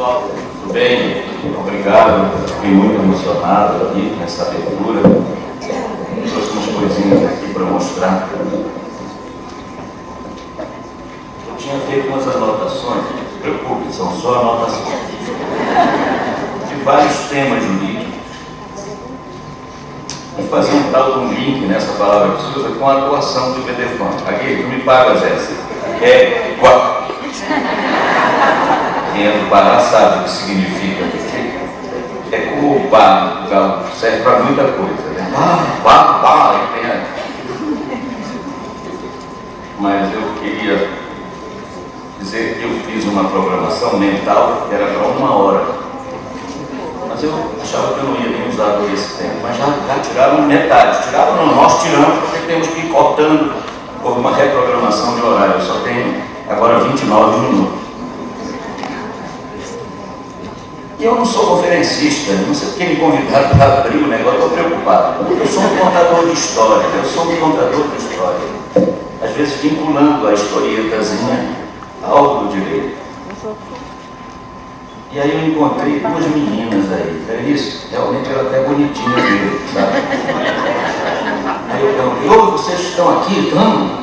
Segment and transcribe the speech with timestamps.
[0.00, 0.30] Pessoal,
[0.62, 1.24] tudo bem?
[1.60, 2.30] Obrigado.
[2.46, 5.02] Fiquei muito emocionado aqui nessa abertura.
[5.02, 8.30] Trouxe umas coisinhas aqui para mostrar.
[11.46, 15.00] Eu tinha feito umas anotações, não se preocupe, são só anotações.
[16.66, 18.14] De vários temas jurídicos.
[20.34, 23.52] Vamos fazer um tal de um link nessa palavra que se usa com a atuação
[23.52, 24.08] de Bedefan.
[24.26, 25.52] Aqui, tu me pagas essa.
[26.00, 27.00] É qual?
[29.20, 31.04] Quem é sabe o que significa.
[32.32, 33.44] É como o bar,
[33.94, 35.10] serve para muita coisa.
[35.14, 35.30] Né?
[39.78, 40.88] Mas eu queria
[42.18, 45.66] dizer que eu fiz uma programação mental que era para uma hora.
[47.06, 49.34] Mas eu achava que eu não ia nem usar todo esse tempo.
[49.42, 51.04] Mas já, já tiraram metade.
[51.04, 53.52] Tiraram não, nós tiramos porque temos que ir cortando.
[54.02, 55.56] Houve uma reprogramação de horário.
[55.56, 57.80] Eu só tenho agora 29 minutos.
[60.89, 64.50] E eu não sou conferencista, não sei porque me convidaram para abrir o negócio, estou
[64.50, 65.26] preocupado.
[65.32, 68.40] Eu sou um contador de história, eu sou um contador de história.
[69.22, 71.56] Às vezes vinculando a historietazinha
[72.02, 73.00] ao do direito.
[75.12, 77.88] E aí eu encontrei duas meninas aí, é isso?
[77.90, 79.16] Realmente era até bonitinha
[79.74, 79.96] sabe?
[81.68, 84.00] Aí eu perguntei, ô, vocês estão aqui, estão?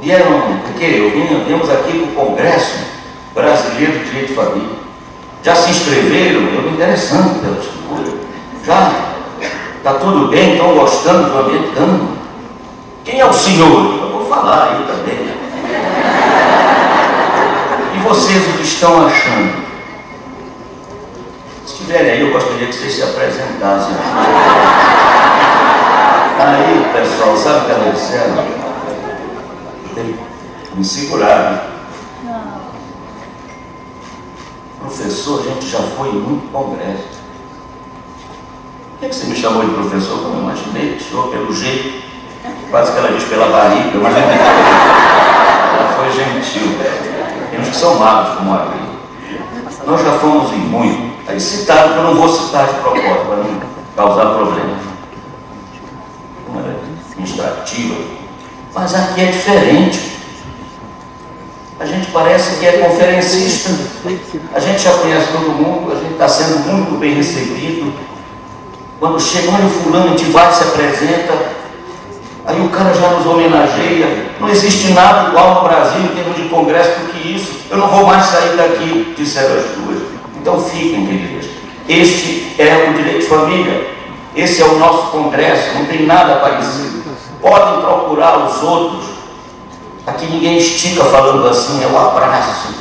[0.00, 2.86] Vieram, porque eu vim, viemos aqui para o Congresso
[3.34, 4.85] Brasileiro de Direito de Família.
[5.46, 6.40] Já se inscreveram?
[6.40, 8.18] Eu me interessando pela estrutura.
[8.64, 8.90] Já?
[9.76, 10.54] Está tudo bem?
[10.54, 11.68] Estão gostando do ambiente?
[11.68, 12.08] Estão.
[13.04, 14.02] Quem é o senhor?
[14.02, 15.36] Eu vou falar aí também.
[17.94, 19.52] E vocês o que estão achando?
[21.64, 23.94] Se estiverem aí, eu gostaria que vocês se apresentassem.
[26.40, 28.44] Aí, pessoal, sabe o que ela disseram?
[30.74, 31.75] Me seguraram.
[34.86, 37.08] Professor, a gente já foi em muito congresso.
[38.92, 40.22] Por que, você me chamou de professor?
[40.22, 42.04] Como eu imaginei que pelo jeito,
[42.70, 46.78] quase que ela diz pela barriga, mas ela foi gentil.
[47.50, 48.68] Tem uns que são magos como a
[49.84, 51.16] Nós já fomos em muito.
[51.26, 53.60] Aí citaram que eu não vou citar de propósito, para não
[53.96, 54.76] causar problema.
[56.48, 57.96] Uma administrativa.
[58.72, 60.15] Mas aqui é diferente.
[61.78, 63.70] A gente parece que é conferencista.
[64.54, 67.92] A gente já conhece todo mundo, a gente está sendo muito bem recebido.
[68.98, 71.34] Quando chega, olha o fulano, gente vai, se apresenta.
[72.46, 74.26] Aí o cara já nos homenageia.
[74.40, 77.60] Não existe nada igual no Brasil em termos de congresso do que isso.
[77.70, 79.98] Eu não vou mais sair daqui, disseram as duas.
[80.40, 81.46] Então fiquem, queridas.
[81.86, 83.96] Este é o direito de família.
[84.34, 87.04] Esse é o nosso congresso, não tem nada parecido.
[87.40, 89.15] Podem procurar os outros
[90.06, 92.74] Aqui ninguém estica falando assim, é o abraço,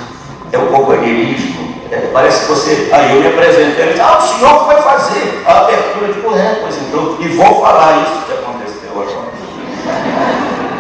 [0.52, 1.74] é o companheirismo.
[1.92, 2.90] É, parece que você.
[2.92, 6.60] Aí eu me apresentei, ele disse, ah, o senhor vai fazer a abertura de correto,
[6.62, 9.10] pois então, e vou falar isso que aconteceu agora.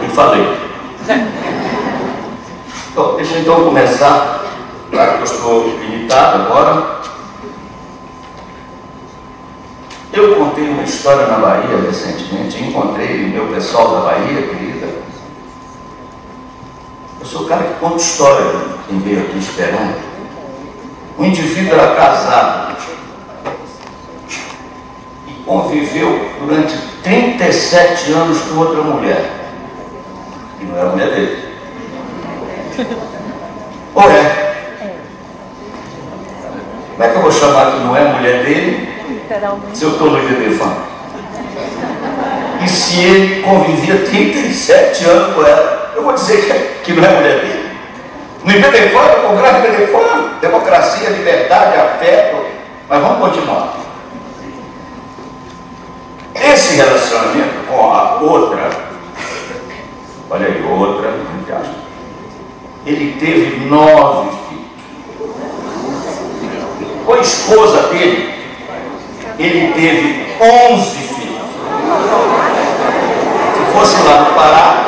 [0.03, 0.65] E falei.
[2.93, 4.45] Bom, deixa eu então começar,
[4.91, 7.01] claro que eu estou limitado agora.
[10.13, 15.04] Eu contei uma história na Bahia recentemente, encontrei o meu pessoal da Bahia, querida,
[17.25, 18.51] eu sou o cara que conta história,
[18.87, 19.95] quem veio aqui esperando.
[21.17, 22.77] O indivíduo era casado
[25.27, 29.27] e conviveu durante 37 anos com outra mulher.
[30.61, 31.55] E não era a mulher dele.
[33.95, 34.45] Ou é?
[36.91, 38.87] Como é que eu vou chamar que não é a mulher dele
[39.73, 40.75] se eu estou no IDDFAM?
[42.63, 45.85] E se ele convivia 37 anos com ela?
[45.95, 46.51] eu vou dizer que,
[46.85, 47.75] que não é mulher dele.
[48.43, 52.45] No IPDFON, no Congresso do IPDFON, democracia, liberdade, afeto.
[52.87, 53.73] Mas vamos continuar.
[56.35, 58.69] Esse relacionamento com a outra,
[60.29, 61.11] olha aí, outra,
[62.85, 64.65] ele teve nove filhos.
[67.03, 68.35] Com a esposa dele,
[69.39, 71.41] ele teve onze filhos.
[73.55, 74.84] Se fosse lá no Pará,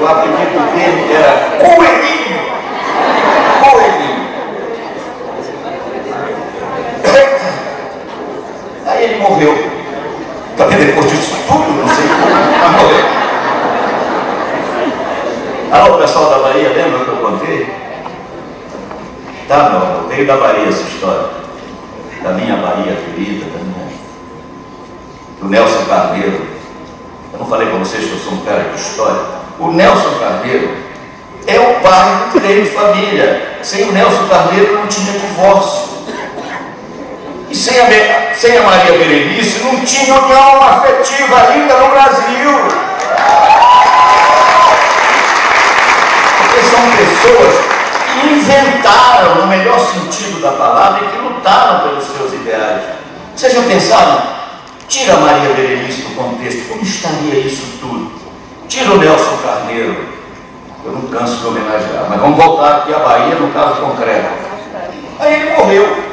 [0.00, 2.38] o apelido dele era Coelhinho.
[3.62, 4.28] Coelhinho.
[8.86, 9.70] Aí ele morreu.
[10.56, 12.30] Também depois disso tudo, não sei como,
[12.60, 13.04] mas morreu.
[15.70, 17.74] Alô, pessoal da Bahia, lembra que eu contei?
[19.46, 21.28] Tá, não, veio da Bahia essa história.
[22.22, 23.88] Da minha Bahia querida, da minha...
[25.40, 26.46] do Nelson Carneiro.
[27.32, 30.76] Eu não falei para vocês que eu sou um cara de história o Nelson Carneiro
[31.46, 33.58] é o pai do de família.
[33.62, 35.88] sem o Nelson Carneiro não tinha divórcio.
[37.50, 42.50] E sem a, sem a Maria Berenice não tinha união afetiva ainda no Brasil.
[46.38, 47.54] Porque são pessoas
[48.12, 52.82] que inventaram, no melhor sentido da palavra, e que lutaram pelos seus ideais.
[53.34, 54.22] Vocês já pensaram?
[54.86, 58.17] Tira a Maria Berenice do contexto, como estaria isso tudo?
[58.68, 59.96] Tira o Nelson Carneiro.
[60.84, 64.28] Eu não canso de homenagear, mas vamos voltar aqui à Bahia no caso concreto.
[65.18, 66.08] Aí ele morreu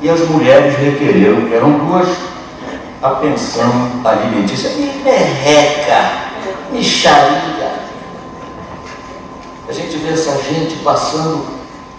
[0.00, 2.08] e as mulheres requereram, que eram duas,
[3.00, 4.68] a pensão alimentícia.
[4.68, 6.10] E merreca,
[6.72, 7.72] micharia.
[9.68, 11.46] A gente vê essa gente passando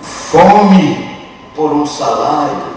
[0.02, 2.74] fome por um salário.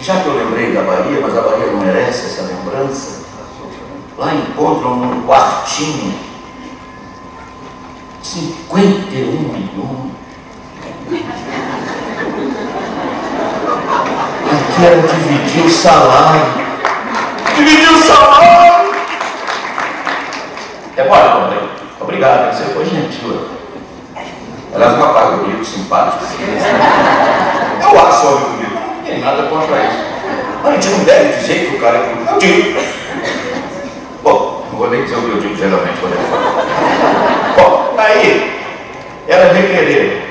[0.00, 3.19] Já que eu lembrei da Bahia, mas a Bahia não merece essa lembrança,
[4.20, 6.14] lá encontram num quartinho
[8.22, 10.10] 51 milhões
[14.78, 16.40] quero dividir o salário.
[17.54, 18.94] Dividir o salário!
[20.96, 21.68] É bom, né?
[22.00, 23.46] Obrigado, você foi gentil.
[24.74, 26.24] Aliás, uma paga bonito, simpático.
[27.82, 30.04] Eu acho homem bonito, não tem nada contra isso.
[30.62, 32.32] Mas a gente não deve dizer que o cara é bonito.
[32.32, 32.99] Eu digo.
[34.80, 36.44] Vou nem dizer o que eu digo geralmente quando eu falo.
[37.54, 38.58] Bom, aí,
[39.28, 40.22] era requerer.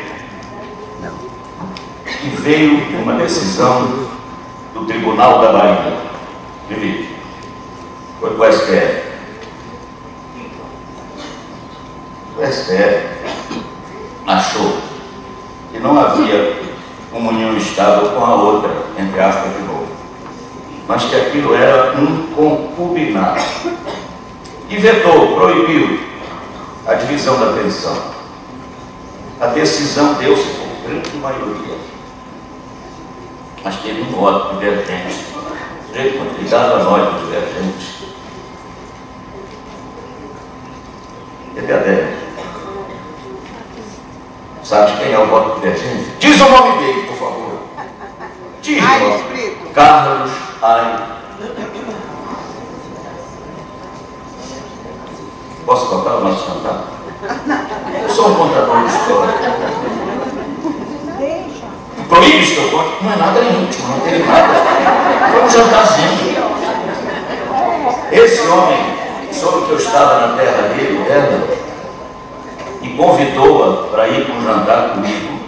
[2.24, 4.07] E veio uma decisão
[4.74, 5.98] do Tribunal da Bahia.
[6.68, 7.16] Vivi.
[8.19, 9.04] Foi para o STF.
[12.36, 13.07] O STF
[14.25, 14.78] achou
[15.72, 16.60] que não havia
[17.13, 19.88] uma união estável com a outra, entre aspas de novo,
[20.88, 23.44] mas que aquilo era um concubinato.
[24.69, 26.00] E vetou, proibiu
[26.86, 27.98] a divisão da pensão.
[29.42, 31.80] A decisão deu-se por grande maioria
[33.63, 35.25] mas teve um voto divergente.
[36.39, 38.07] Ligado a nós, divergente.
[41.56, 42.19] Teve a Débora.
[44.63, 46.12] Sabe quem é o voto divergente?
[46.19, 47.60] Diz o nome dele, por favor.
[48.62, 49.25] Diz Ai.
[49.74, 50.31] Carlos
[50.62, 51.09] Ai.
[55.80, 56.84] Posso contar o nosso jantar?
[58.04, 59.34] Eu sou um contador de história.
[62.10, 63.02] Proíbe isso que eu conto?
[63.02, 64.56] Não é nada íntimo, não teve nada.
[65.31, 66.44] Foi um jantarzinho.
[68.12, 68.94] Esse homem
[69.31, 71.48] soube que eu estava na terra dele, dela,
[72.82, 75.40] e convidou-a para ir para um jantar comigo.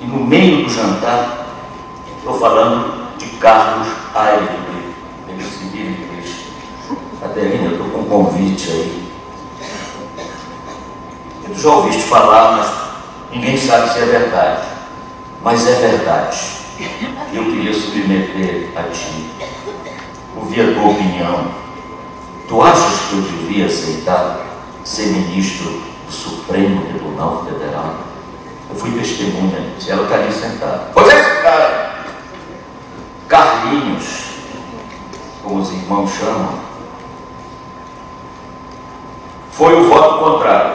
[0.00, 1.46] E no meio do jantar,
[2.16, 4.48] estou falando de Carlos Aire,
[5.28, 6.50] ele se vira em Cristo.
[7.46, 9.12] Eu estou com um convite aí.
[11.52, 12.80] Tu já ouviste falar, mas
[13.32, 14.66] Ninguém sabe se é verdade,
[15.42, 16.60] mas é verdade.
[17.32, 19.30] Eu queria submeter a ti,
[20.36, 21.48] ouvir a tua opinião.
[22.48, 24.40] Tu achas que eu devia aceitar
[24.82, 28.00] ser ministro do Supremo Tribunal Federal?
[28.68, 30.90] Eu fui testemunha ela está ali sentada.
[30.92, 32.04] Pois é, cara,
[33.28, 34.24] Carlinhos,
[35.42, 36.58] como os irmãos chamam,
[39.60, 40.72] foi o voto contrário.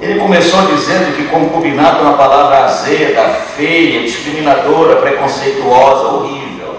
[0.00, 6.76] Ele começou dizendo que concubinato é uma palavra azeda, feia, discriminadora, preconceituosa, horrível.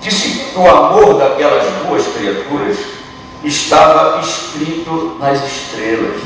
[0.00, 2.78] Disse que o amor daquelas duas criaturas
[3.44, 6.22] estava escrito nas estrelas.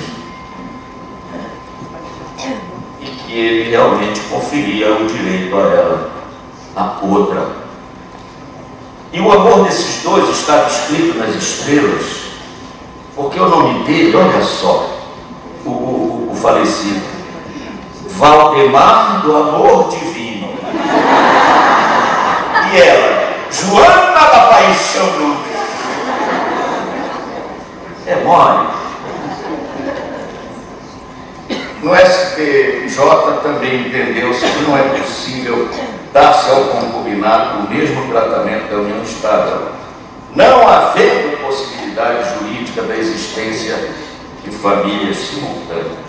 [3.00, 6.10] E que ele realmente conferia o direito a ela,
[6.76, 7.44] a outra.
[9.12, 12.17] E o amor desses dois estava escrito nas estrelas,
[13.18, 14.88] porque o nome dele, olha só,
[15.66, 17.02] o, o, o falecido.
[18.10, 20.50] Valdemar do Amor Divino.
[22.72, 25.38] E ela, Joana da Paixão Luz.
[28.06, 28.68] É mole.
[31.82, 35.68] No STJ também entendeu-se que não é possível
[36.12, 39.72] dar-se ao concubinato o mesmo tratamento da união estável,
[40.34, 43.76] não havendo possibilidade jurídica da existência
[44.44, 46.08] de famílias simultâneas.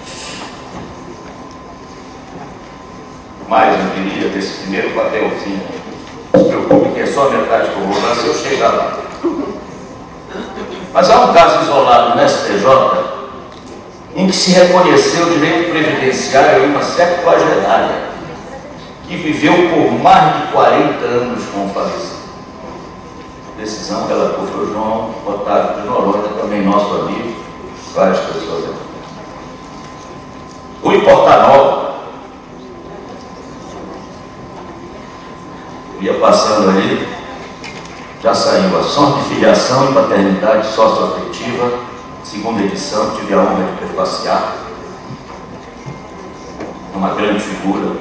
[3.47, 5.61] Mas eu queria desse primeiro papelzinho.
[6.35, 8.99] Se preocupe que é só metade do romance, eu chego lá.
[10.93, 13.19] Mas há um caso isolado no STJ
[14.15, 18.09] em que se reconheceu o direito previdenciário em uma septuagenária
[19.07, 22.18] que viveu por mais de 40 anos com falecido.
[23.59, 27.35] Decisão que ela o João Otávio de Noronha, também nosso amigo,
[27.93, 28.79] várias pessoas aqui.
[30.81, 31.95] Rui Portanova.
[35.99, 37.05] Ia passando ali,
[38.23, 41.79] já saiu Ações de Filiação e Paternidade Socioafetiva,
[42.23, 44.55] segunda edição, tive a honra de prefaciar.
[46.93, 47.97] É uma grande figura,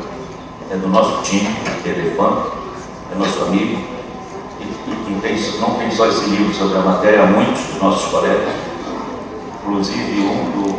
[0.70, 2.42] é do nosso time, Telefone,
[3.12, 3.87] é nosso amigo.
[5.08, 8.54] E, tem, não tem só esse livro sobre a matéria, muitos dos nossos colegas,
[9.62, 10.78] inclusive um do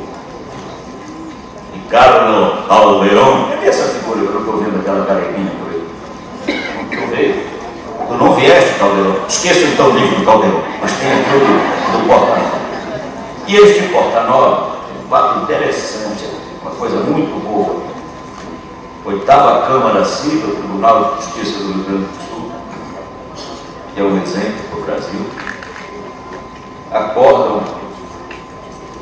[1.74, 3.50] Ricardo Alverón.
[3.50, 7.00] Cadê essa figura eu estou vendo aquela carequinha por aí?
[7.00, 7.50] Não veio?
[8.08, 9.16] Tu não vieste, Caldeirão.
[9.28, 12.42] Esqueça então o livro do Caldeirão, mas tem aqui o do, Porta
[13.48, 16.26] E este Porta Nova, um fato interessante,
[16.62, 17.82] uma coisa muito boa.
[19.06, 22.39] Oitava Câmara Civil, Tribunal de Justiça do Rio Grande do Sul,
[24.00, 25.20] é um exemplo para o Brasil,
[26.90, 27.64] acordam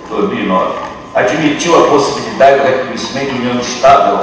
[0.10, 0.74] 2009,
[1.14, 4.20] admitiu a possibilidade do reconhecimento de união estável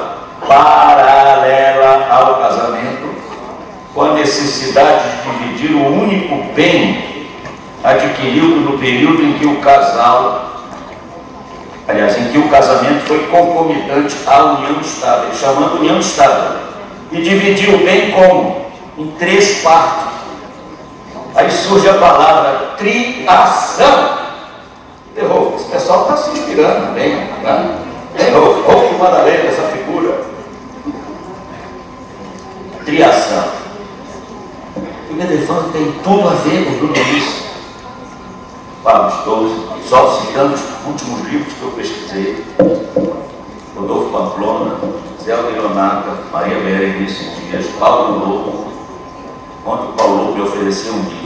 [0.46, 3.14] paralela ao casamento,
[3.94, 7.28] com a necessidade de dividir o único bem
[7.84, 10.64] adquirido no período em que o casal,
[11.86, 16.58] aliás, em que o casamento foi concomitante à união estável, chamando união estável,
[17.12, 18.64] e dividir o bem como?
[18.98, 20.13] Em três partes.
[21.34, 24.18] Aí surge a palavra triação.
[25.16, 25.54] Errou.
[25.56, 27.16] Esse pessoal está se inspirando bem.
[27.16, 27.78] Né?
[28.18, 28.62] Errou.
[28.62, 30.22] Rolf Madalena, essa figura.
[32.84, 33.44] Triação.
[35.10, 37.44] O Medefano tem tudo a ver com tudo isso.
[38.84, 39.52] Pablo Stolz,
[39.88, 42.44] só citando os últimos livros que eu pesquisei.
[43.74, 44.76] Rodolfo Pamplona,
[45.24, 48.64] Zé Leonata, Maria Berenice Dias, Paulo Lobo.
[49.64, 51.23] Ontem o Paulo Lobo me ofereceu um livro.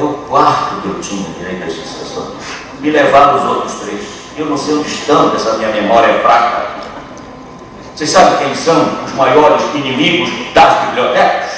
[0.00, 2.32] É o quarto que eu tinha direito à sucessão.
[2.80, 4.00] Me levaram os outros três.
[4.34, 6.68] Eu não sei onde estão, essa minha memória é fraca.
[7.94, 11.50] Vocês sabem quem são os maiores inimigos das bibliotecas?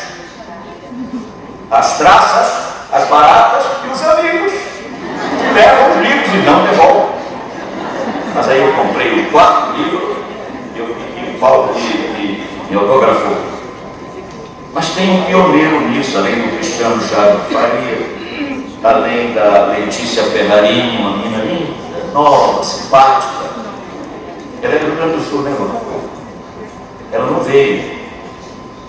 [1.71, 4.53] As traças, as baratas e os amigos.
[5.55, 7.11] Levam os livros e não devolvem.
[8.35, 10.17] Mas aí eu comprei o quarto livro
[10.75, 11.77] e eu pedi o Paulo
[12.69, 13.37] me autografou.
[14.75, 18.22] Mas tem um pioneiro nisso, além do Cristiano Chaves Faria
[18.83, 23.43] além da Letícia Ferrarini, uma menina linda, nova, simpática.
[24.61, 25.81] Ela é do Rio Grande do Sul, né, irmão?
[27.13, 28.03] Ela não veio.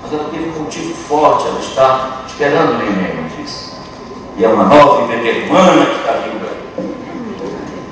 [0.02, 3.74] Mas ela teve um motivo forte, ela está esperando o neném, não disse.
[4.38, 6.44] E é uma nova humana que está vindo.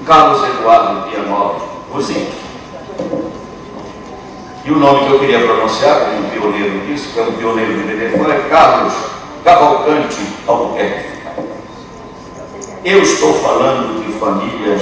[0.05, 2.41] Carlos Eduardo Pianov, Rosente.
[4.63, 7.73] E o nome que eu queria pronunciar, como um pioneiro disso, que é um pioneiro
[7.73, 8.93] de Bedefã, é Carlos
[9.43, 11.10] Cavalcante Albuquerque.
[12.83, 14.81] Eu estou falando de famílias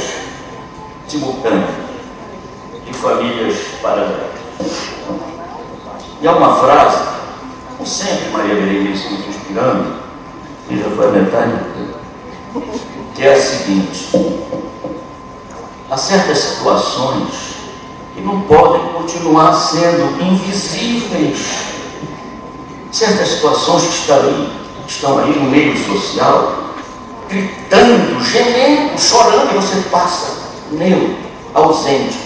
[1.05, 1.69] simultâneas,
[2.85, 4.29] de famílias paralelas.
[6.21, 7.03] E há uma frase,
[7.75, 9.95] como sempre Maria Berenice nos inspirando,
[10.69, 11.59] que já foi a metade,
[13.13, 14.17] que é a seguinte:
[15.91, 17.55] há certas situações
[18.15, 21.67] que não podem continuar sendo invisíveis.
[22.93, 24.49] Certas situações que estão aí,
[24.87, 26.68] estão aí no meio social,
[27.29, 31.15] gritando, gemendo, chorando, você passa neutro,
[31.53, 32.17] ausente.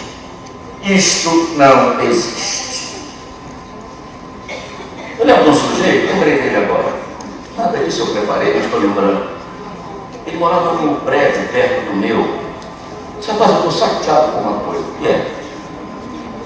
[0.82, 2.96] Isto não existe.
[5.20, 6.94] Eu lembro de um sujeito, lembrei dele agora.
[7.58, 9.34] Nada disso eu preparei, mas estou lembrando.
[10.26, 12.40] Ele morava num prédio perto do meu.
[13.20, 14.86] Você rapaz, eu estou chateado com uma coisa.
[15.02, 15.32] E é.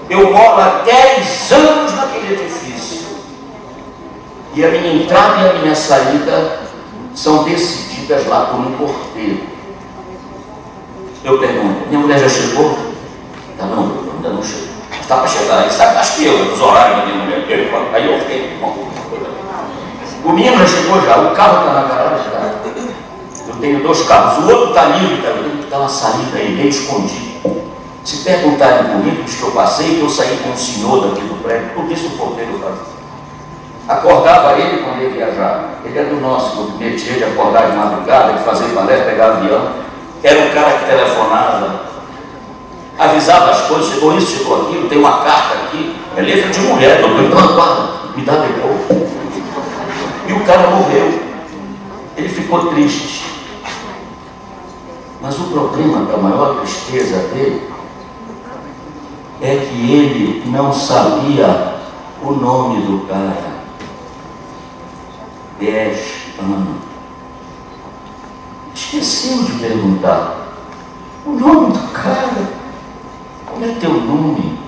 [0.10, 3.08] Eu moro há 10 anos naquele edifício.
[4.54, 6.60] E a minha entrada e a minha saída
[7.14, 7.97] são decididas
[8.28, 9.40] lá por um porteiro.
[11.24, 12.78] Eu pergunto, minha mulher já chegou?
[13.52, 13.84] Ainda não,
[14.16, 14.68] ainda não chegou.
[15.02, 17.46] Está para chegar, ele sabe, acho que eu, dos horários da minha mulher.
[17.94, 18.88] Aí eu fiquei, bom,
[20.24, 22.52] o menino já chegou já, o carro está na garagem, tá?
[23.48, 25.30] Eu tenho dois carros, o outro está livre, tá?
[25.64, 27.38] está na saída aí, meio escondido.
[28.04, 31.42] Se perguntarem comigo, diz que eu passei, que eu saí com um senhor daqui do
[31.44, 32.97] prédio, tudo isso o porteiro fazia.
[33.88, 35.80] Acordava ele quando ia viajar.
[35.86, 39.70] Ele é do nosso métier de acordar de madrugada, de fazer balé, pegar avião.
[40.22, 41.82] Era um cara que telefonava,
[43.00, 47.02] avisava as coisas, chegou isso, chegou aquilo, tem uma carta aqui, é letra de mulher,
[47.02, 49.08] guarda, me dá depois.
[50.28, 51.28] E o cara morreu.
[52.18, 53.26] Ele ficou triste.
[55.22, 57.70] Mas o problema, a maior tristeza dele,
[59.42, 61.76] é que ele não sabia
[62.22, 63.57] o nome do cara
[65.60, 66.78] dez anos.
[68.74, 70.38] Esqueceu de perguntar
[71.26, 72.58] o nome do cara.
[73.46, 74.60] Como é teu nome?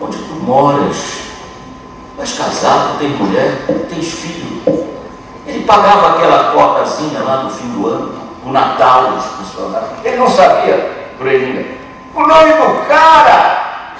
[0.00, 1.28] Onde tu moras?
[2.16, 4.86] Vais casar, tu tens mulher, tens filho.
[5.46, 8.14] Ele pagava aquela cotazinha lá no fim do ano,
[8.44, 10.04] o Natal dos funcionários.
[10.04, 11.78] Ele não sabia, Breninha,
[12.14, 13.94] o nome do cara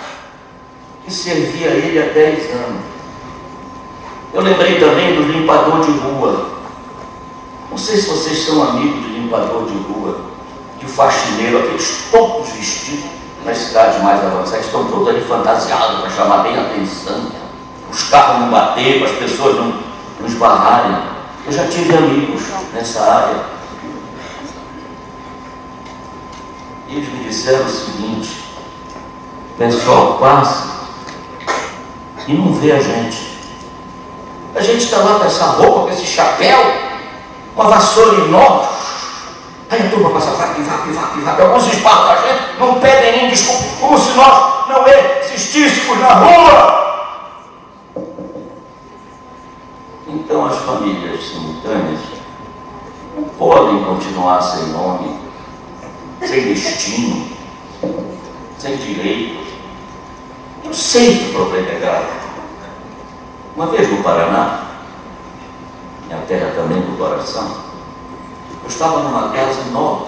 [1.04, 2.87] que servia ele há 10 anos.
[4.32, 6.50] Eu lembrei também do limpador de rua.
[7.70, 10.20] Não sei se vocês são amigos de limpador de rua,
[10.78, 13.10] de faxineiro, aqueles todos vestidos
[13.44, 17.30] nas cidades mais avançadas, estão todos ali fantasiados para chamar bem a atenção,
[17.90, 19.82] os carros não bater, para as pessoas não,
[20.20, 20.98] não esbarrarem.
[21.46, 22.42] Eu já tive amigos
[22.74, 23.58] nessa área.
[26.88, 28.44] E eles me disseram o seguinte:
[29.54, 30.78] o pessoal passa
[32.26, 33.37] e não vê a gente.
[34.54, 36.58] A gente está lá com essa roupa, com esse chapéu,
[37.54, 38.68] uma vassoura enorme.
[39.70, 41.46] Aí a turma passa, vai, vai, vai, vai.
[41.46, 46.78] Alguns esbarram a gente, não pedem nem desculpa, como se nós não existíssemos na rua.
[50.06, 52.00] Então as famílias simultâneas
[53.14, 55.18] não podem continuar sem nome,
[56.22, 57.26] sem destino,
[58.58, 59.46] sem direito.
[60.64, 62.17] Eu sei que o problema é grave.
[63.58, 64.60] Uma vez no Paraná,
[66.06, 67.56] minha terra também do coração,
[68.62, 70.06] eu estava numa casa enorme.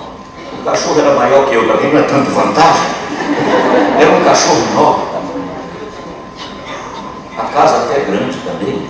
[0.61, 2.91] O cachorro era maior que eu, também não é tanta vantagem.
[4.01, 5.05] Era um cachorro enorme.
[7.37, 8.89] A casa até grande também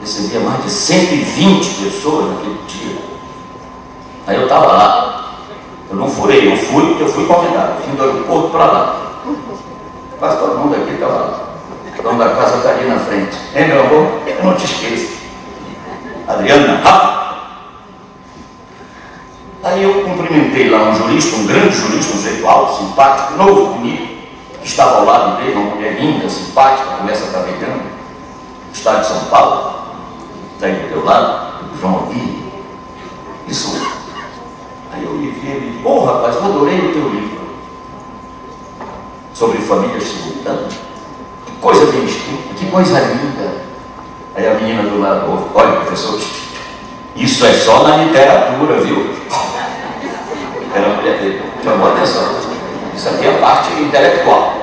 [0.00, 3.02] recebia mais de 120 pessoas naquele dia.
[4.26, 5.34] Aí eu estava lá.
[5.90, 7.82] Eu não furei, eu fui eu fui convidado.
[7.82, 9.00] Vim do aeroporto para lá.
[10.18, 11.43] Quase todo mundo aqui estava lá.
[12.04, 13.36] Dono da casa está ali na frente.
[13.56, 14.18] Hein, meu avô?
[14.26, 15.14] Eu não te esqueço.
[16.28, 17.24] Adriana, rápido.
[19.64, 24.06] Aí eu cumprimentei lá um jurista, um grande jurista, um jeito alto, simpático, novo comigo,
[24.60, 27.82] que estava ao lado dele, uma mulher linda, simpática, começa a vegana,
[28.70, 29.74] estado de São Paulo
[30.64, 32.44] está aí do teu lado, João aqui.
[33.48, 33.80] Isso.
[34.92, 37.44] Aí eu li vi ele, ô oh, rapaz, eu adorei o teu livro.
[39.32, 40.83] Sobre famílias simultâneas.
[41.64, 43.54] Coisa bem escrita, que coisa linda.
[44.36, 46.20] Aí a menina do lado, olha, professor,
[47.16, 49.14] isso é só na literatura, viu?
[50.74, 52.34] Era a mulher dele, chamou atenção.
[52.94, 54.58] Isso aqui é a parte intelectual.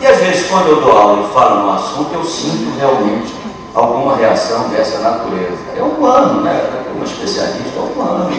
[0.00, 3.34] E às vezes, quando eu dou aula e falo no assunto, eu sinto realmente
[3.74, 5.58] alguma reação dessa natureza.
[5.76, 6.64] É humano, né?
[6.94, 8.30] Uma especialista é humano.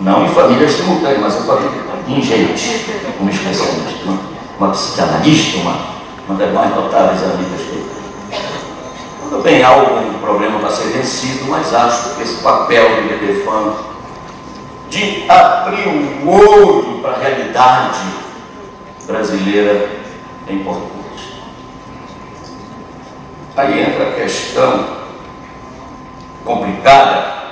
[0.00, 2.86] Não em famílias simultâneas, mas em família em gente,
[3.20, 4.18] uma especialista, uma,
[4.58, 5.91] uma psicanalista, uma,
[6.28, 7.90] uma das mais notáveis amigas dele.
[9.22, 13.92] Tudo bem, há algum problema para ser vencido, mas acho que esse papel do Bedefano
[14.88, 18.00] de abrir o olho para a realidade
[19.06, 19.88] brasileira
[20.46, 21.42] é importante.
[23.56, 24.86] Aí entra a questão
[26.44, 27.42] complicada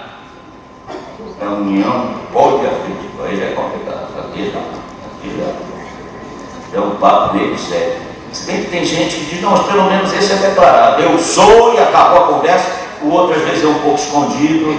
[1.39, 3.25] da união poliafetiva.
[3.25, 4.09] Aí já é complicado.
[4.19, 8.10] Aqui já, aqui já é um papo meio sério.
[8.33, 11.03] Se bem que tem gente que diz, não, mas pelo menos esse é declarado.
[11.03, 12.67] Eu sou e acabou a conversa.
[13.03, 14.79] O outro às vezes é um pouco escondido,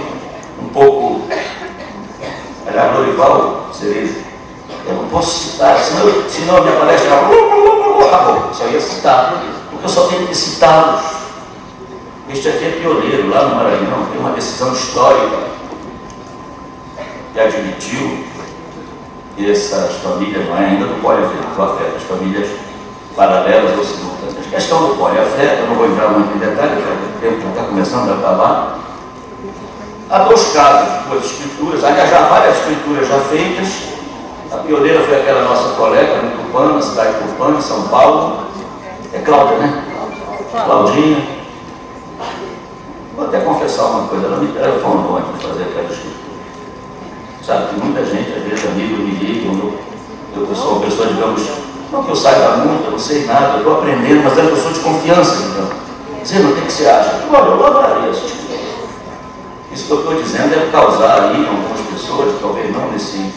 [0.62, 1.22] um pouco.
[2.66, 4.14] Aliás, Lorival Cereja,
[4.86, 8.52] eu não posso citar, senão, senão a minha palestra acabou.
[8.54, 11.00] Só ia citar porque eu só tenho que citá-los.
[12.30, 15.38] Este aqui é pioneiro, lá no Maranhão, tem uma decisão histórica
[17.32, 18.24] que admitiu
[19.36, 22.48] que essas famílias, não é ainda do poliafeto, as famílias
[23.16, 24.46] paralelas ou simultâneas.
[24.46, 27.48] A questão do poliafeto, eu não vou entrar muito em detalhe, porque o tempo já
[27.50, 28.78] está começando a acabar.
[30.10, 33.92] Há dois casos, duas escrituras, aliás, já várias escrituras já feitas.
[34.52, 38.46] A pioneira foi aquela nossa colega, no Tupã, na cidade de Tupã, em São Paulo,
[39.14, 39.84] é Cláudia, né?
[40.64, 41.26] Claudinha.
[43.16, 46.22] Vou até confessar uma coisa, ela me telefonou antes de fazer aquela escritura.
[47.42, 49.72] Sabe que muita gente, às vezes, amigos me ligam,
[50.36, 51.61] eu, eu sou uma pessoa, digamos,
[51.92, 54.50] não que eu saiba muito, eu não sei nada, eu estou aprendendo, mas é uma
[54.50, 55.68] pessoa de confiança, então.
[56.22, 57.20] Dizendo o que, que você acha?
[57.30, 58.42] Olha, eu adoraria assistir.
[59.72, 63.32] Isso que eu estou dizendo é causar aí algumas pessoas, talvez não nesse,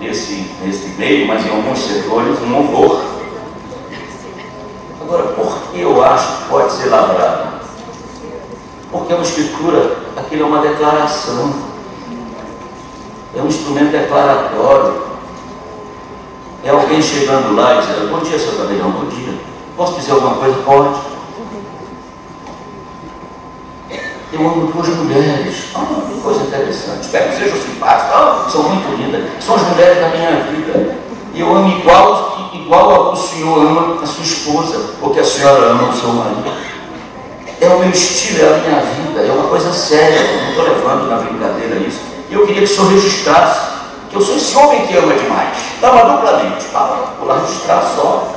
[0.00, 3.14] nesse, nesse meio, mas em alguns setores, um horror
[5.06, 7.60] Agora, por que eu acho que pode ser lavrado?
[8.90, 11.52] Porque é uma escritura, aquilo é uma declaração.
[13.36, 15.03] É um instrumento declaratório.
[16.64, 19.34] É alguém chegando lá e dizendo, bom dia, seu tabelião, bom dia.
[19.76, 20.56] Posso dizer alguma coisa?
[20.64, 20.98] Pode.
[24.32, 25.66] Eu amo duas mulheres.
[25.74, 27.02] Ah, que coisa interessante.
[27.02, 28.10] Espero que sejam simpáticas.
[28.14, 29.44] Ah, são muito lindas.
[29.44, 30.96] São as mulheres da minha vida.
[31.34, 35.90] Eu amo igual, igual ao senhor ama a sua esposa, ou que a senhora ama
[35.90, 36.50] o seu marido.
[37.60, 40.64] É o meu estilo, é a minha vida, é uma coisa séria, eu não estou
[40.64, 42.00] levando na brincadeira isso.
[42.30, 43.73] E eu queria que o senhor registrasse
[44.14, 45.58] eu sou esse homem que ama demais.
[45.74, 48.32] Estava duplamente, para vou lá registrar só.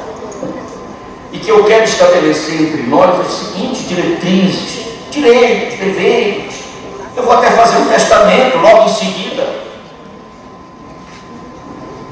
[1.31, 6.55] E que eu quero estabelecer entre nós as seguintes diretrizes, direitos, deveres.
[7.15, 9.67] Eu vou até fazer um testamento logo em seguida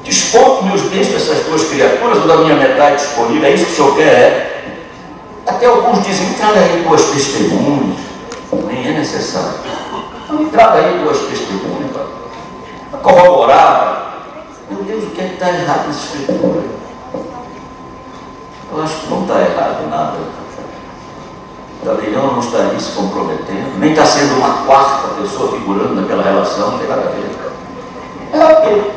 [0.06, 3.72] desconto meus bens para essas duas criaturas, ou da minha metade disponível, é isso que
[3.72, 4.04] o senhor quer?
[4.04, 4.56] É.
[5.46, 7.98] Até alguns dizem, traga aí duas testemunhas,
[8.68, 9.54] nem é necessário.
[10.24, 11.95] Então, traga aí duas testemunhas
[12.96, 14.24] para corroborar.
[14.70, 16.64] Meu Deus, o que é que está errado nessa escritura?
[18.72, 20.18] Eu acho que não está errado nada.
[21.84, 26.72] Tabelião não está ali se comprometendo, nem está sendo uma quarta pessoa figurando naquela relação,
[26.72, 27.30] não tem nada a ver.
[28.32, 28.96] É aquele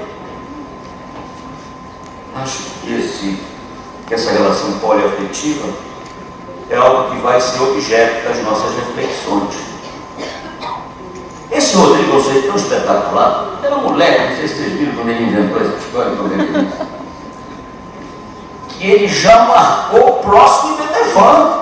[2.35, 3.39] acho que, esse,
[4.07, 5.67] que essa relação poliafetiva
[6.69, 9.68] é algo que vai ser objeto das nossas reflexões.
[11.59, 15.09] Esse Rodrigo eu sei tão espetacular, era um moleque, não sei se vocês viram quando
[15.09, 16.87] ele inventou essa história, ele disse,
[18.69, 21.59] que ele já marcou o próximo Betefan.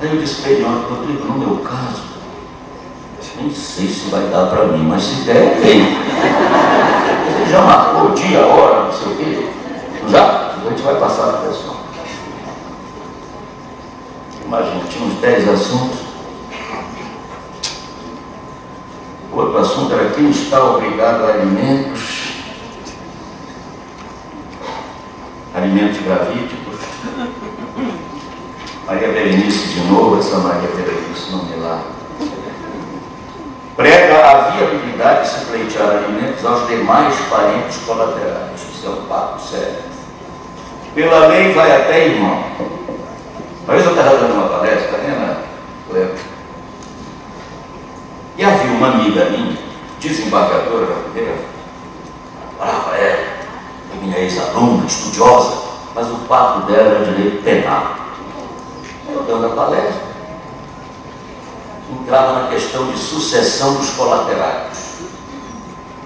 [0.00, 2.04] Aí eu disse para ele, Rodrigo, no meu caso,
[3.38, 5.96] nem sei se vai dar para mim, mas se der, vem.
[7.26, 9.48] Você já marcou o dia, a hora, não sei o quê?
[10.10, 10.54] Já?
[10.64, 11.76] A gente vai passar para o pessoal.
[14.46, 16.04] Imagina, tinha uns 10 assuntos.
[19.23, 22.34] O outro assunto era quem está obrigado a alimentos,
[25.54, 26.74] alimentos gravídicos.
[28.86, 31.82] Maria Berenice de novo, essa Maria Berenice, não me lá
[33.76, 38.60] prega a viabilidade de se pleitear alimentos aos demais parentes colaterais.
[38.60, 39.82] Isso é um papo sério.
[40.94, 42.44] Pela lei vai até irmão.
[43.66, 45.36] Uma eu estava dando uma palestra, né,
[45.88, 46.14] Cleber?
[48.36, 49.56] E havia uma amiga minha,
[49.98, 51.38] desembargadora da primeira,
[52.58, 53.38] brava é,
[54.00, 55.56] minha ex-aluna, estudiosa,
[55.94, 57.96] mas o papo dela era direito penal.
[59.08, 60.02] Eu dando a palestra,
[61.90, 64.98] entrava na questão de sucessão dos colaterais.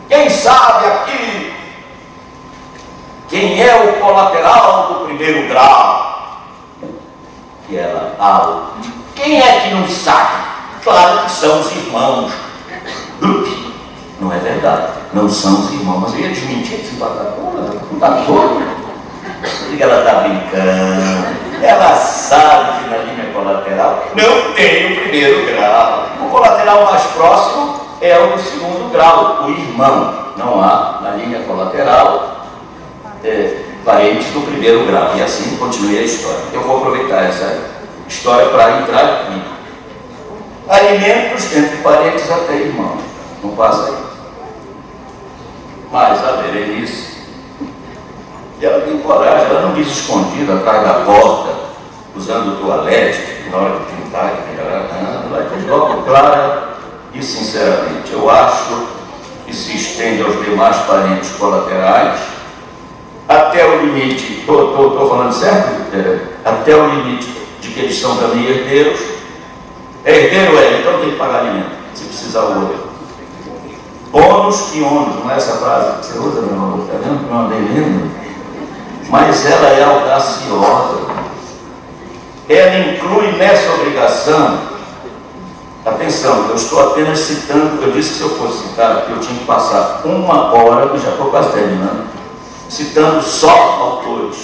[0.08, 1.54] Quem sabe aqui
[3.28, 6.44] quem é o colateral do primeiro grau?
[7.68, 8.70] E ela, ah,
[9.14, 10.44] quem é que não sabe?
[10.82, 12.47] Claro que são os irmãos.
[14.20, 16.00] Não é verdade, não são os irmãos.
[16.00, 18.24] Mas eu ia desmentir esse vagabundo, não está.
[19.68, 21.48] Porque ela está brincando.
[21.62, 26.06] Ela sabe que na linha colateral não tem o primeiro grau.
[26.20, 30.28] O colateral mais próximo é o do segundo grau, o irmão.
[30.36, 32.46] Não há na linha colateral
[33.24, 35.16] é, parentes do primeiro grau.
[35.16, 36.38] E assim continue a história.
[36.52, 37.58] Eu vou aproveitar essa
[38.08, 39.42] história para entrar aqui.
[40.68, 43.07] Alimentos entre parentes até irmãos.
[43.42, 43.96] Não passa aí.
[45.90, 47.08] Mas a Berenice
[48.60, 51.54] e ela tem coragem, ela não diz escondida atrás da porta,
[52.16, 56.68] usando o toalete, na hora de pintar e melhorar, não, ela diz logo clara
[57.14, 58.12] e sinceramente.
[58.12, 58.88] Eu acho
[59.46, 62.18] que se estende aos demais parentes colaterais,
[63.28, 65.94] até o limite, estou falando certo?
[65.94, 69.00] É, até o limite de que eles são também herdeiros.
[70.04, 72.87] É herdeiro é, então tem que pagar alimento, se precisar o outro.
[74.48, 76.80] Bônus e ônus, não é essa frase que você usa, meu irmão?
[76.80, 77.30] Está vendo?
[77.30, 78.18] Não andei lendo?
[79.10, 81.08] mas ela é audaciosa.
[82.48, 84.58] Ela inclui nessa obrigação,
[85.84, 89.38] atenção, eu estou apenas citando, eu disse que se eu fosse citar aqui, eu tinha
[89.38, 92.06] que passar uma hora, e já estou quase terminando,
[92.68, 94.36] citando só autores.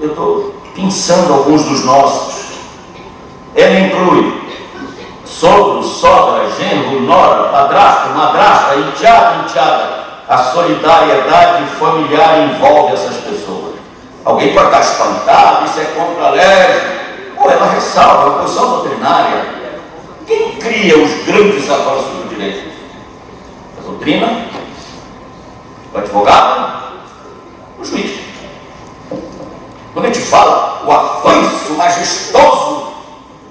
[0.00, 2.46] Eu estou pensando alguns dos nossos.
[3.54, 4.45] Ela inclui
[5.26, 13.74] sogro, sogra, genro, nora, padrasto, madrasta, enteado, enteada, a solidariedade familiar envolve essas pessoas.
[14.24, 16.96] Alguém pode estar espantado, isso é contra a lei.
[17.38, 19.44] Ou ela ressalva a posição doutrinária.
[20.26, 22.72] Quem cria os grandes avanços do direito?
[23.78, 24.46] A doutrina?
[25.94, 26.94] O advogado?
[27.78, 28.18] O juiz.
[29.92, 32.85] Quando a gente fala o avanço majestoso,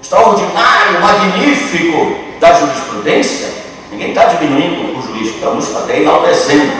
[0.06, 3.48] extraordinário, magnífico da jurisprudência,
[3.90, 6.72] ninguém está diminuindo o juiz, estamos até enaltecendo.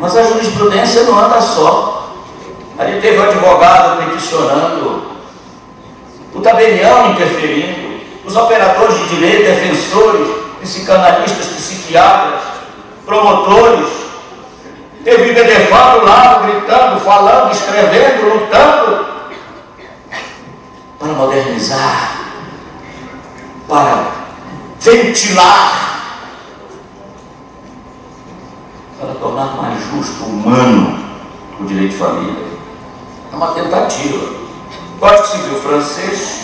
[0.00, 2.10] Mas a jurisprudência não anda só.
[2.76, 5.02] Ali teve o advogado peticionando,
[6.34, 10.28] o tabelião interferindo, os operadores de direito, defensores,
[10.60, 12.40] psicanalistas, psiquiatras,
[13.06, 14.00] promotores,
[15.02, 19.06] Teve Bedefã do lado, gritando, falando, escrevendo, lutando
[20.98, 22.19] para modernizar,
[23.70, 24.04] para
[24.80, 26.26] ventilar,
[28.98, 30.98] para tornar mais justo, humano
[31.60, 32.50] o direito de família.
[33.32, 34.40] É uma tentativa.
[34.96, 36.40] O Código Civil francês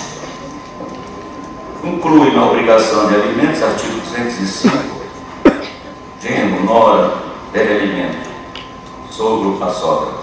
[1.82, 4.78] inclui na obrigação de alimentos, artigo 205,
[6.22, 7.12] genro, nora,
[7.52, 8.28] deve alimento,
[9.10, 10.14] sogro, a sogra.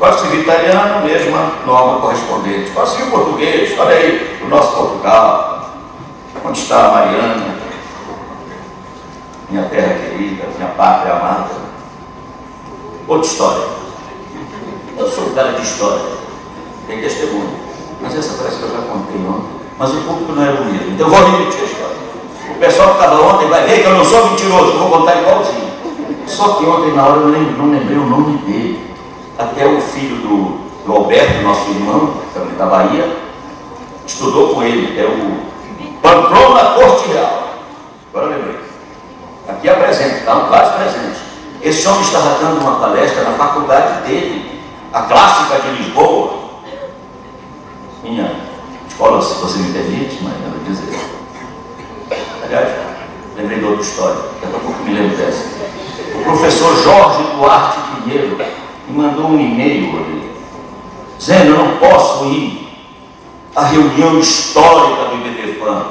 [0.00, 2.72] Código Civil italiano, mesma norma correspondente.
[2.72, 5.53] Código Civil português, olha aí, o nosso Portugal,
[6.44, 7.56] onde está a Mariana,
[9.50, 11.50] minha terra querida, minha pátria amada.
[13.08, 13.64] Outra história.
[14.96, 16.04] Eu sou cara de história,
[16.86, 17.64] tem testemunho.
[18.00, 20.92] Mas essa parece que eu já contei ontem mas o público não era o mesmo.
[20.92, 21.96] Então eu vou repetir a história.
[22.48, 25.74] O pessoal que estava ontem vai ver que eu não sou mentiroso, vou contar igualzinho.
[26.26, 27.28] Só que ontem, na hora, eu
[27.58, 28.94] não lembrei o nome dele.
[29.36, 33.16] Até o filho do, do Alberto, nosso irmão, também da Bahia,
[34.06, 34.98] estudou com ele.
[34.98, 35.53] É o
[36.04, 37.48] Pamplona Corte Real.
[38.12, 38.60] Agora lembrei.
[39.48, 41.18] Aqui é presente, está um quase presente.
[41.62, 44.60] Esse homem estava dando uma palestra na faculdade dele,
[44.92, 46.44] a clássica de Lisboa.
[48.02, 48.32] Minha
[48.86, 51.00] escola, se você me permite, mas eu vou dizer.
[52.44, 52.68] Aliás,
[53.38, 55.54] lembrei de outra história, daqui a pouco me lembro dessa.
[56.20, 58.36] O professor Jorge Duarte Pinheiro
[58.88, 60.32] me mandou um e-mail ali,
[61.16, 62.63] dizendo: Eu não posso ir
[63.54, 65.84] à reunião histórica do IBDFAM,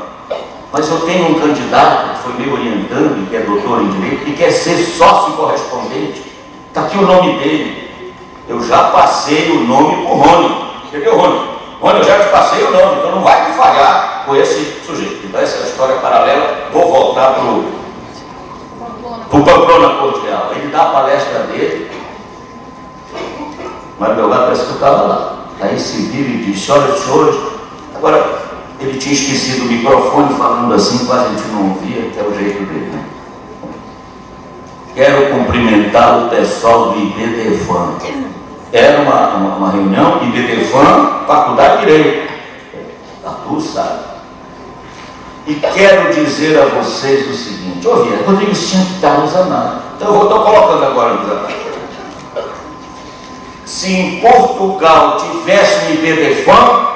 [0.71, 4.33] mas eu tenho um candidato que foi me orientando, que é doutor em Direito, e
[4.33, 6.23] quer ser sócio correspondente.
[6.67, 8.13] Está aqui o nome dele.
[8.49, 10.67] Eu já passei o nome para o Rony.
[10.87, 11.49] Entendeu, Rony?
[11.81, 15.25] Onde eu já te passei o nome, então não vai me falhar com esse sujeito.
[15.25, 17.65] Então essa é a história paralela, vou voltar para o
[19.29, 20.51] Pamplona Corte Real.
[20.55, 21.91] Ele dá a palestra dele,
[23.99, 25.42] mas meu gato parece que eu estava lá.
[25.63, 27.35] Aí se vira e diz, senhoras e senhores,
[27.95, 28.39] agora
[28.79, 32.37] ele tinha esquecido o microfone falando assim, quase a gente não ouvia, que é o
[32.37, 32.91] jeito dele.
[32.91, 33.03] Né?
[34.93, 37.93] Quero cumprimentar o pessoal do IBDFAN
[38.73, 42.33] era uma, uma, uma reunião de DEFAM, Faculdade de Direito.
[43.47, 43.99] Tu sabe.
[45.45, 49.31] E quero dizer a vocês o seguinte, ouvi, Rodrigues tinha que estar nos.
[49.31, 51.72] Então eu vou estar colocando agora nos.
[53.65, 56.93] Se em Portugal tivesse um IBDFAM,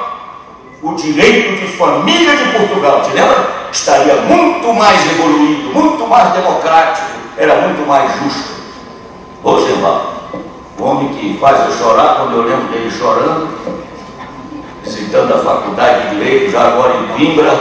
[0.82, 3.68] o direito de família de Portugal, te lembra?
[3.72, 8.58] Estaria muito mais evoluído, muito mais democrático, era muito mais justo.
[9.42, 10.02] Rosemar,
[10.78, 13.48] o homem que faz eu chorar quando eu lembro dele chorando,
[14.84, 17.58] visitando a faculdade de Direito, já agora em Pimbra,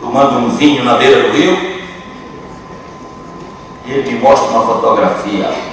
[0.00, 1.76] tomando um vinho na beira do rio.
[3.84, 5.65] E ele me mostra uma fotografia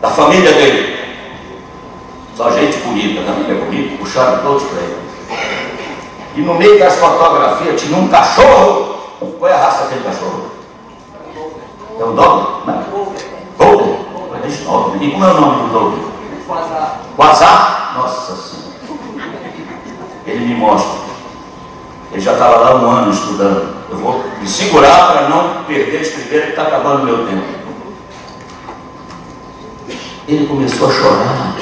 [0.00, 0.98] da família dele.
[2.36, 4.96] Só gente bonita, família bonita, puxaram todos para ele.
[6.36, 8.98] E no meio das fotografias tinha um cachorro.
[9.38, 10.50] Qual é a raça daquele cachorro?
[11.98, 12.66] É o dog?
[12.66, 12.84] Não.
[13.58, 14.00] Golden.
[15.00, 16.10] E como é o nome do doutor?
[17.16, 17.94] Quasar.
[17.96, 18.70] Nossa Senhora.
[20.26, 21.00] Ele me mostra.
[22.12, 23.74] Ele já estava lá um ano estudando.
[23.90, 27.59] Eu vou me segurar para não perder esse primeiro que está acabando o meu tempo.
[30.30, 31.56] Ele começou a chorar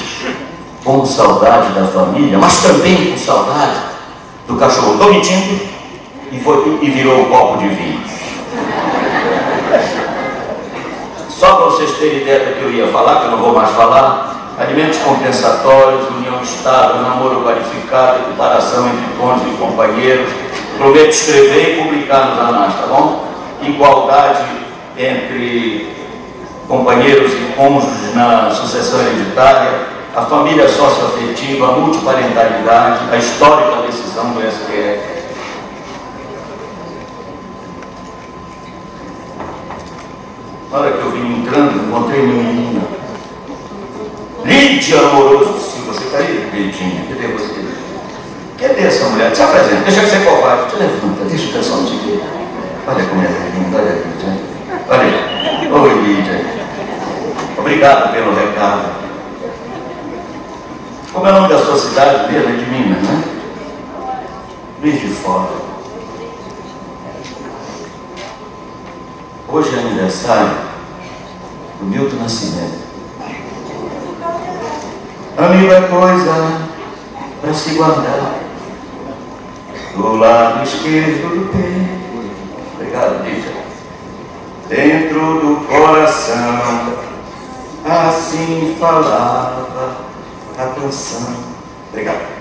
[0.85, 3.79] com saudade da família, mas também com saudade
[4.47, 5.03] do cachorro.
[5.11, 5.59] Mentindo?
[6.31, 8.03] E, foi, e virou um copo de vinho.
[11.31, 13.71] Só para vocês terem ideia do que eu ia falar, que eu não vou mais
[13.71, 20.29] falar, alimentos compensatórios, união Estado, namoro qualificado, equiparação entre cônjuges e companheiros,
[20.77, 23.25] prometo escrever e publicar nos anais, tá bom?
[23.63, 24.45] Igualdade
[24.99, 25.98] entre
[26.69, 34.41] companheiros e cônjuges na sucessão hereditária, a família socioafetiva, a multiparentalidade, a histórica decisão do
[34.41, 35.19] STF,
[40.71, 42.83] Na hora que eu vim entrando, encontrei minha menina.
[44.45, 47.07] Lídia Amoroso Silva, você está aí, Lidinha?
[47.09, 47.65] Cadê você?
[48.59, 49.35] Cadê essa mulher?
[49.35, 50.71] Se apresenta, deixa de ser covarde.
[50.71, 52.23] Te levanta, deixa o pessoal te ver.
[52.87, 54.39] Olha como é linda, olha Lídia.
[54.91, 55.81] Olha.
[55.81, 56.58] Oi, Lídia.
[57.59, 58.99] Obrigado pelo recado.
[61.13, 62.51] Como é o nome da sua cidade mesmo?
[62.51, 63.25] É de Minas, né?
[64.81, 65.69] Luiz de Fora.
[69.49, 70.51] Hoje é aniversário
[71.81, 72.79] do Milton Nascimento.
[75.37, 76.69] Amigo é coisa
[77.41, 78.35] para se guardar
[79.97, 81.99] do lado esquerdo do peito.
[82.75, 83.53] Obrigado, Lídia.
[84.69, 87.08] dentro do coração.
[87.91, 89.97] Assim falava
[90.59, 91.35] a canção.
[91.91, 92.38] Obrigado.